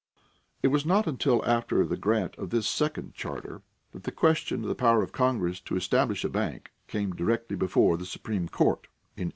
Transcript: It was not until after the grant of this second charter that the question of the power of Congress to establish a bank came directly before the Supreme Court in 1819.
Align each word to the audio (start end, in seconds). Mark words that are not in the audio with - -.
It 0.63 0.69
was 0.69 0.83
not 0.83 1.05
until 1.05 1.45
after 1.45 1.85
the 1.85 1.95
grant 1.95 2.35
of 2.39 2.49
this 2.49 2.67
second 2.67 3.13
charter 3.13 3.61
that 3.91 4.01
the 4.01 4.11
question 4.11 4.63
of 4.63 4.67
the 4.67 4.73
power 4.73 5.03
of 5.03 5.11
Congress 5.11 5.59
to 5.59 5.75
establish 5.75 6.23
a 6.25 6.29
bank 6.29 6.71
came 6.87 7.11
directly 7.13 7.55
before 7.55 7.97
the 7.97 8.05
Supreme 8.07 8.47
Court 8.49 8.87
in 9.15 9.25
1819. 9.29 9.29